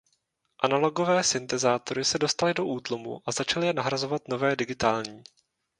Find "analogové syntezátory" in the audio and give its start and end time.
0.63-2.05